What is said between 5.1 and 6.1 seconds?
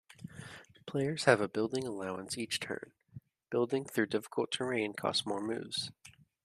more moves.